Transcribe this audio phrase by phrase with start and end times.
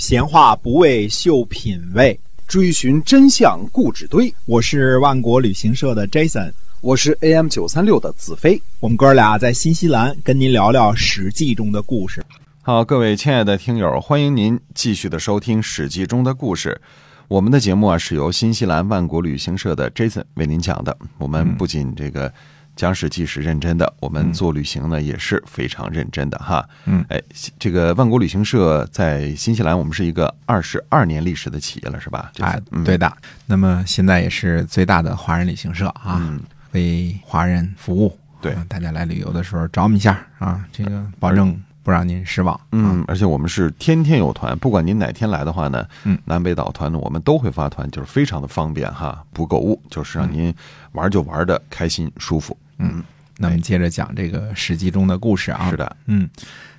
[0.00, 2.18] 闲话不为秀品味，
[2.48, 4.34] 追寻真相故纸堆。
[4.46, 8.60] 我是万国旅行社的 Jason，我是 AM 九三六的子飞。
[8.80, 12.24] 我们哥俩在新西兰跟您聊聊《史记》中的故事。
[12.62, 16.80] 好，各位亲爱的听友，欢迎您继续的收听《史记》中的故事。
[17.28, 20.96] 我们的节目啊是由新西兰万国旅行社的 Jason 为您讲的。
[21.18, 22.32] 我们不仅这个
[22.76, 26.66] 讲史记是认真的，我们做旅行呢也是非常认真的哈。
[26.86, 27.20] 嗯，哎，
[27.58, 32.32] 这个万国旅行社在新西兰，我们是一个二十二年历史的企业了，是吧？
[32.38, 33.12] 哎，嗯对的。
[33.46, 36.40] 那么现在也是最大的华人旅行社啊，嗯，
[36.72, 38.16] 为华人服务。
[38.42, 42.58] 对啊大家来旅游的时候找我们一下啊，这个保证不让您失望。
[42.70, 50.54] 嗯，而且我们是天天有团，不管您哪天来的话呢，嗯，南北岛团呢，我们都会发团，就是非常的方便哈，不购物，就是让您
[50.92, 52.56] 玩就玩的开心舒服。
[52.78, 53.02] 嗯，
[53.38, 55.68] 那么接着讲这个《史记》中的故事啊。
[55.68, 56.30] 是的，嗯，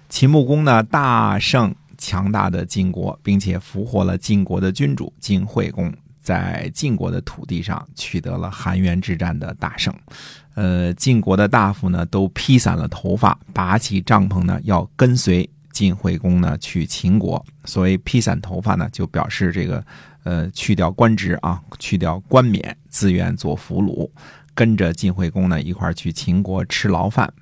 [0.07, 9.93] 秦穆公呢大胜强大的晋国，并且俘获了晋国的君主晋惠公，在晋国的土地上取得了韩原之战的大胜。
[10.53, 17.43] 呃，晋国的大夫呢都披散了头发，拔起帐篷呢要跟随晋惠公呢去秦国。
[17.65, 19.83] 所谓披散头发呢，就表示这个
[20.23, 24.09] 呃去掉官职啊，去掉冠冕，自愿做俘虏。
[24.53, 27.33] 跟着晋惠公呢一块儿去秦国吃牢饭。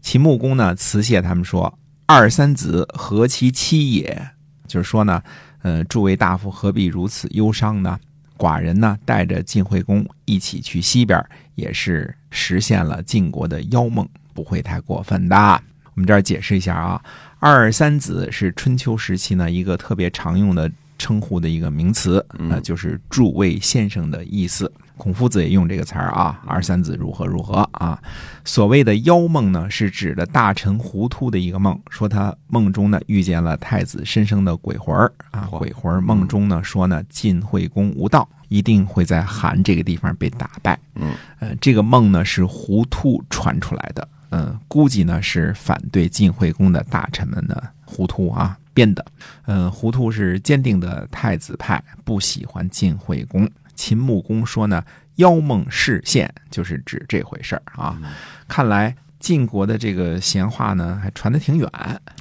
[0.00, 4.30] 秦穆公呢辞谢他们说：“二三子何其妻也？”
[4.66, 5.22] 就是说呢，
[5.62, 7.98] 呃，诸位大夫何必如此忧伤呢？
[8.36, 11.22] 寡人呢带着晋惠公一起去西边，
[11.54, 15.62] 也是实现了晋国的妖梦，不会太过分的。
[15.92, 17.02] 我们这儿解释一下啊，
[17.38, 24.72] 二三子是春秋时期呢一个特别常用的称呼的一个名词，那、嗯就是诸位先生的意思。
[25.00, 27.98] 孔夫子也用这个词儿啊，二三子如何如何啊。
[28.44, 40.78] 所谓的妖梦呢，是指的大臣糊涂的一个梦，说他梦中呢遇见了太子申生的鬼魂儿啊，鬼魂儿梦中呢说呢晋惠公无道，一定会在韩这个地方被打败。
[40.96, 49.02] 嗯，呃，这个梦呢是糊涂传出来的，嗯、估计呢是反对晋惠公的大臣们的糊涂啊编的。
[49.46, 53.48] 嗯、糊涂是坚定的太子派，不喜欢晋惠公。
[53.80, 57.98] 秦穆公说呢，妖梦视现，就是指这回事儿啊。
[58.46, 61.66] 看来晋国的这个闲话呢，还传得挺远，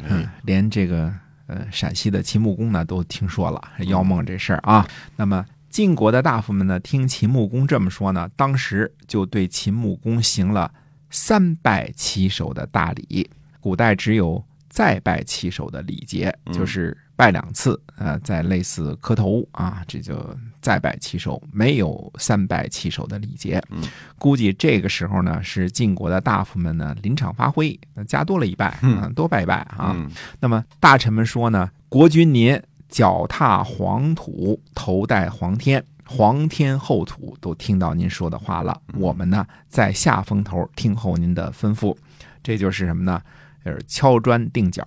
[0.07, 1.13] 嗯，连这个
[1.47, 4.87] 呃陕西的秦穆公呢都听说了妖梦这事儿啊。
[5.17, 10.71] 那么晋国的大夫们呢，听秦穆公这么说呢，当时就对秦穆公行了
[11.09, 13.29] 三拜七手的大礼。
[13.59, 20.15] 古代只有再拜七手的礼节，嗯就是拜两次，呃，再类似磕头啊，这就
[20.61, 23.61] 再拜七手，没有三拜七手的礼节。
[23.71, 23.83] 嗯，
[24.17, 29.91] 估计这个时候呢，是晋国的大夫们呢临场发挥，加多了一拜，嗯啊，多拜一拜啊。
[29.93, 30.09] 嗯
[30.39, 32.57] 那么大臣们说呢，国君您
[32.87, 38.81] 脚踏黄土，头戴黄天，皇天厚土，都听到您说的话了。
[38.93, 41.93] 我们呢，在下风头听候您的吩咐。
[42.41, 43.21] 这就是什么呢？
[43.63, 44.83] 就是敲砖定脚，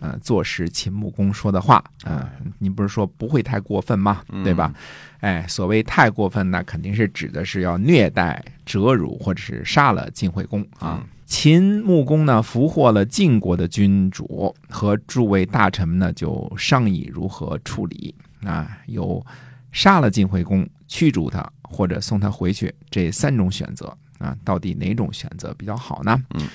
[0.00, 1.82] 呃，坐实秦穆公说的话。
[2.04, 2.28] 嗯、
[2.58, 4.22] 你不是说不会太过分吗？
[4.44, 4.72] 对吧？
[5.20, 11.02] 哎，所谓太过分，那肯定是指的是要虐待、折辱或者是杀了晋惠公啊。
[11.24, 18.14] 秦穆公呢，俘获了晋国的君主，和诸位大臣们呢就商议如何处理
[18.44, 19.24] 啊，有
[19.72, 26.22] 杀了晋惠公、驱逐他，或者送他回去这三种选择啊，到底哪种选择比较好呢？
[26.34, 26.46] 嗯，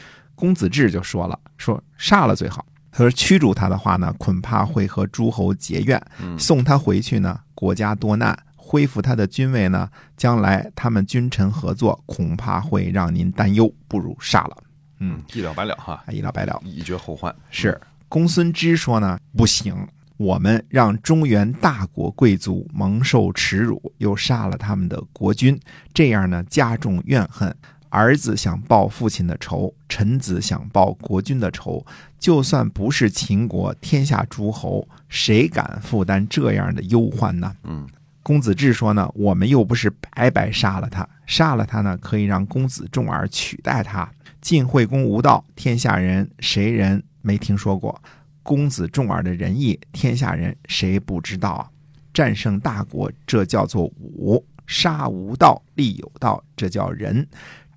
[0.42, 2.66] 公子至就说了，说杀了最好。
[2.92, 9.88] 他说驱逐他的话呢，恐怕会和诸侯结怨；嗯送他回去呢，国家多难；恢复他的君位呢，
[10.18, 14.58] 将来他们君臣合作，恐怕会让您担忧，不如杀了。
[14.98, 16.60] 嗯，一了百了哈，一了百了。
[16.66, 17.34] 以绝后患。
[17.52, 19.76] 是公孙支说呢，不行，
[20.18, 25.58] 我们让中原大国贵族蒙受耻辱，又杀了他们的国君，
[25.94, 27.56] 这样呢加重怨恨。
[27.92, 31.86] 儿子想报父亲的仇，臣子想报国君的仇。
[32.18, 37.54] 就算不是秦国天下诸侯，谁敢负担这样的忧患呢？
[37.64, 37.86] 嗯，
[38.24, 44.10] 公子至说呢，我们又不是白白杀了他，杀了他呢，可以让公子重耳取代他。
[44.40, 48.02] 晋惠公无道，天下人谁人没听说过？
[48.42, 51.70] 公子重耳的仁义，天下人谁不知道啊？
[52.14, 57.24] 战胜大国，这叫做武；杀无道，立有道，这叫仁；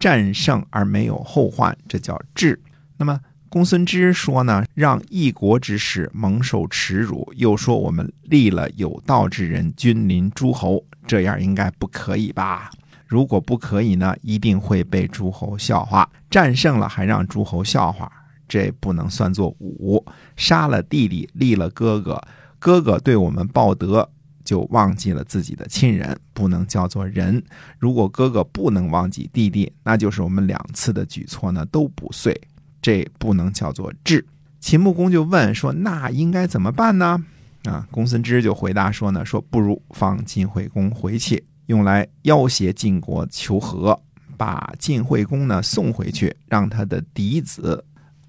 [0.04, 2.60] 战胜而没有后患，这叫智。
[2.98, 3.18] 那么
[3.48, 12.70] 公孙支说呢，让一国之士蒙受耻辱，又说我们立了有道之人君临诸侯，这样应该不可以吧？
[13.06, 16.06] 如果不可以呢，一定会被诸侯笑话。
[16.28, 18.12] 战胜了还让诸侯笑话，
[18.46, 20.04] 这不能算作武。
[20.36, 22.20] 杀了弟弟，立了哥哥，
[22.58, 24.10] 哥哥对我们报德，
[24.44, 27.42] 就忘记了自己的亲人，不能叫做仁。
[27.78, 32.38] 如果哥哥不能忘记弟弟，那就是我们两次的举措呢都不遂，
[32.82, 34.24] 这不能叫做智。
[34.60, 37.24] 秦穆公就问说：“那应该怎么办呢？”
[37.64, 43.98] 啊，公孙支就回答说呢：“说不如放晋惠公回去，用来要挟晋国求和，
[44.36, 47.82] 把晋惠公呢送回去，让他的嫡子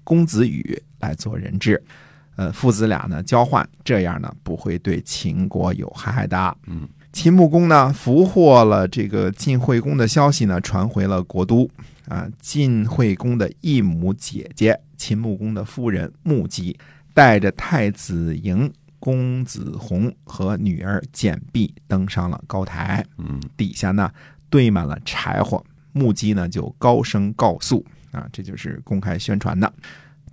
[0.04, 1.82] 公子羽来做人质。
[2.36, 6.56] 呃，父子俩呢交换，这样呢不会对秦国有害的。
[6.66, 11.68] 嗯，秦穆公呢俘获了这个晋惠公的消息呢传回了国都。
[12.08, 16.78] 啊，晋惠公的异母姐姐秦穆公的夫人穆姬，
[17.12, 23.04] 带着太子嬴、公子弘和女儿简碧登上了高台。
[23.18, 24.08] 嗯底下呢
[24.48, 29.72] 堆满了柴火，穆姬呢就高声告诉啊，这就是公开宣传的。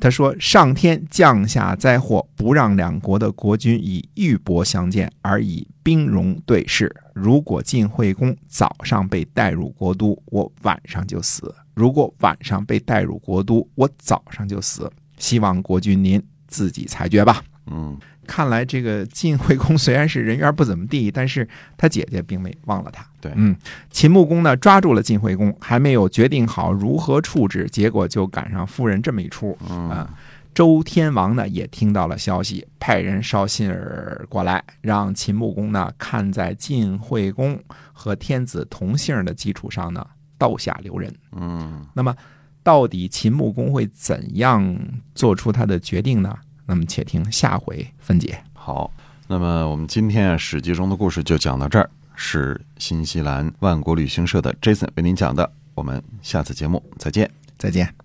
[0.03, 6.93] 他说：“上天降下灾祸，不让两国的国君以玉帛相见，而以兵戎对视。
[7.13, 14.91] 如果晋惠公早上被带入国都，我晚上就死；如果晚上被带入国都，我早上就死。
[15.17, 17.41] 希望国君您自己裁决吧。”
[17.71, 17.97] 嗯
[18.27, 21.47] 看来这个晋惠公 虽然是人缘不怎么地，但是
[21.77, 23.05] 他姐姐并没忘了他。
[23.21, 23.55] 对嗯，
[23.89, 30.09] 秦穆公呢抓住了晋惠公，还没有决定好如何处置，结果就赶上夫人这么一出嗯啊。
[30.53, 37.59] 周天王呢也听到了消息，派人捎信儿过来，让秦穆公呢看在晋惠公
[37.91, 40.05] 和天子同姓的基础上呢，
[40.37, 41.11] 刀下留人。
[41.31, 42.15] 嗯那么，
[42.61, 44.77] 到底秦穆公会怎样
[45.15, 46.37] 做出他的决定呢？
[46.65, 48.41] 那么，且听下回分解。
[48.53, 48.91] 好，
[49.27, 57.29] 那么我们今天啊《史记》中的故事就讲到这儿，是新西兰万国旅行社的 Jason 为您讲的，我们下次节目再见。
[57.57, 58.02] 再见。